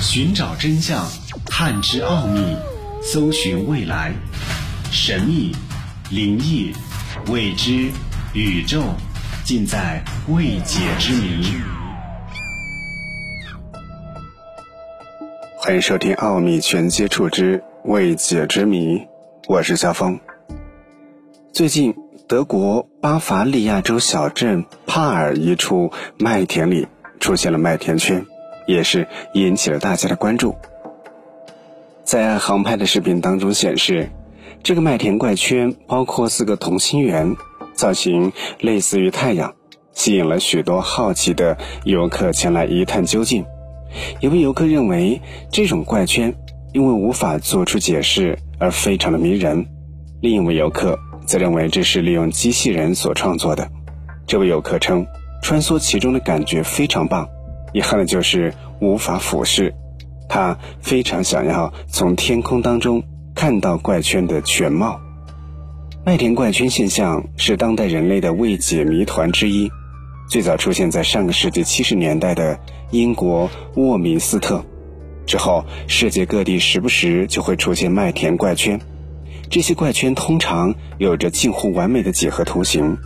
[0.00, 1.08] 寻找真相，
[1.44, 2.56] 探知奥秘，
[3.02, 4.12] 搜寻未来，
[4.92, 5.52] 神秘、
[6.08, 6.72] 灵异、
[7.26, 7.90] 未知、
[8.32, 8.82] 宇宙，
[9.44, 11.52] 尽在未解之谜。
[15.56, 18.98] 欢迎收听《奥秘全接触之未解之谜》，
[19.48, 20.20] 我是肖峰。
[21.52, 21.94] 最近，
[22.28, 26.86] 德国巴伐利亚州小镇帕尔一处麦田里
[27.18, 28.24] 出现了麦田圈。
[28.68, 30.54] 也是引起了大家的关注。
[32.04, 34.10] 在航拍的视频当中显示，
[34.62, 37.34] 这个麦田怪圈包括四个同心圆，
[37.74, 39.54] 造型类似于太阳，
[39.92, 43.44] 吸引了许多好奇的游客前来一探究竟。
[44.20, 46.34] 有位游客认为，这种怪圈
[46.72, 49.64] 因为无法做出解释而非常的迷人；
[50.20, 53.70] 另一位游客则认为这是利用机器人所创作的。
[54.26, 55.06] 这位游客称，
[55.42, 57.26] 穿梭其中的感觉非常棒。
[57.72, 59.74] 遗憾的就是无法俯视，
[60.28, 63.02] 他非常想要从天空当中
[63.34, 65.00] 看到怪圈的全貌。
[66.04, 69.70] 麦田怪圈现象是当代人类的未解谜团之一，
[70.30, 72.58] 最早出现在上个世纪七十年代的
[72.90, 74.64] 英国沃米斯特，
[75.26, 78.80] 之后世界各地时不时就会出现麦田怪圈。
[79.50, 82.96] 这些怪圈通常有着近乎完美的几何图形，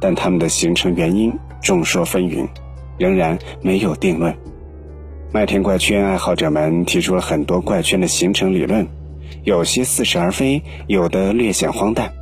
[0.00, 2.46] 但它们的形成原因众说纷纭。
[2.98, 4.34] 仍然没有定论。
[5.32, 8.86] 麦田怪圈爱好者们提出了很多怪圈的形成理论，
[9.42, 12.12] 有些似是而非，有的略显荒诞。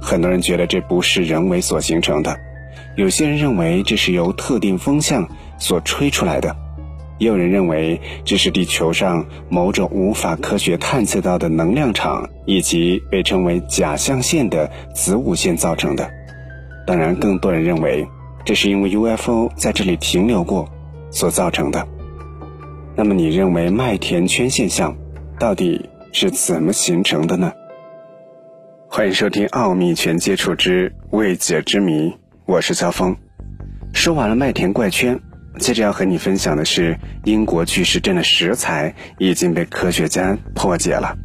[0.00, 2.36] 很多人觉得这不是人为所形成的，
[2.96, 6.56] 有些人认为这是由特定风向所吹出来的，
[7.18, 16.10] 也有人认为这是地球上某种无法科学探测到的能量场以及被称为假象线的子午线造成的。
[16.84, 18.04] 当然，更多人认为。
[18.46, 20.70] 这是因为 UFO 在这里停留过
[21.10, 21.88] 所造成的。
[22.94, 24.96] 那么，你认为麦田圈现象
[25.36, 27.52] 到底是怎么形成的呢？
[28.88, 32.10] 欢迎收听《奥秘全接触之未解之谜》，
[32.46, 33.16] 我是肖峰。
[33.92, 35.20] 说完了麦田怪圈，
[35.58, 41.18] 接着要和你分享的是英国巨石阵的石材已经被科学家破解了。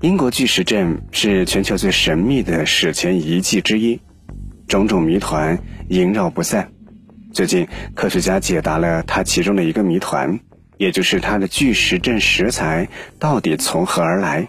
[0.00, 4.00] 英国巨石阵是全球最神秘的史前遗迹之一。
[4.68, 5.58] 种种谜团
[5.88, 6.70] 萦绕不散。
[7.32, 10.40] 最近，科学家解答了它其中的一个谜团，
[10.76, 12.86] 也就是它的巨石阵石材
[13.18, 14.46] 到底从何而来。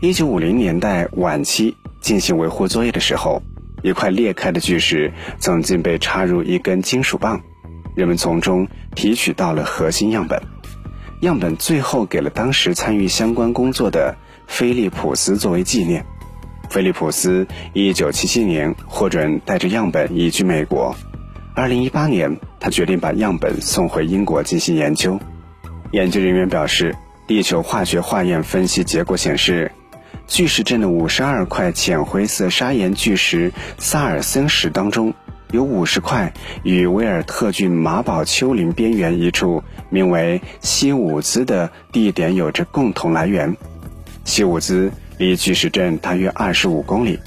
[0.00, 3.42] 一九五零年代晚期进行维护作业的时候，
[3.82, 7.38] 一块裂开的巨石曾经被插入一根金属棒，
[7.94, 10.40] 人们从中提取到了核心样本。
[11.20, 14.16] 样本最后给了当时参与相关工作的
[14.46, 16.06] 菲利普斯作为纪念。
[16.70, 20.94] 菲利普斯一九七七年获准带着样本移居美国。
[21.52, 25.18] 二零一八年，他决定把样本送回英国进行研究。
[25.90, 26.94] 研究人员表示，
[27.26, 29.72] 地球化学化验分析结果显示，
[30.28, 35.12] 巨石阵的五十二块浅灰色砂岩巨石萨尔森石当中，
[35.50, 36.32] 有五十块
[36.62, 43.56] 与威尔特郡马堡丘陵边缘一处名为西伍兹的地点有着共同来源。
[44.24, 44.92] 西伍兹。
[45.20, 47.18] 离巨石阵大约二十五公里。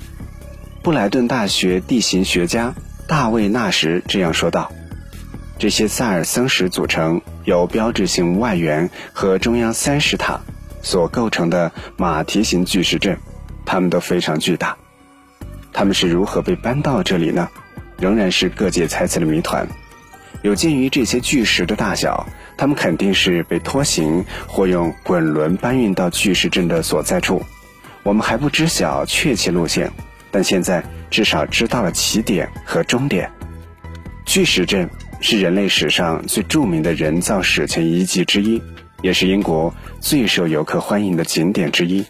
[0.81, 2.73] 布莱顿大学地形学家
[3.07, 4.71] 大卫纳什这样说道
[5.59, 10.41] ：“这些萨尔森石组成由标志性外缘和中央三石塔
[10.81, 13.15] 所构成的马蹄形巨石阵，
[13.63, 14.75] 它们都非常巨大。
[15.71, 17.47] 它们是如何被搬到这里呢？
[17.99, 19.67] 仍然是各界猜测的谜团。
[20.41, 22.25] 有鉴于这些巨石的大小，
[22.57, 27.43] 它们肯定是被拖行或用滚轮搬运到巨石阵的所在处。”
[28.03, 29.91] 我们还不知晓确切路线，
[30.29, 33.31] 但现在至少知道了起点和终点。
[34.25, 34.89] 巨石阵
[35.21, 38.61] 是人类史上最著名的人造史前遗迹之一，
[39.01, 42.05] 也是英国最受游客欢迎的景点之一。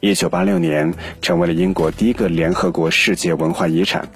[0.00, 4.08] 一九八六年，成为了英国第一个联合国世界文化遗产。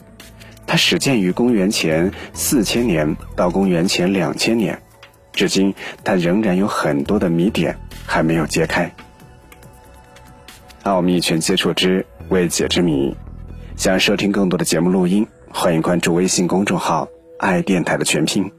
[0.66, 4.80] 它始建于公元前四千年到公元前两千年，
[5.32, 8.94] 至今它仍然有很多的谜点还没有揭开。
[10.84, 13.14] 奥秘全接触之未解之谜，
[13.76, 17.06] 想收听更多的节目录音，欢迎关注微信公众号
[17.38, 18.50] “爱电台”的全拼。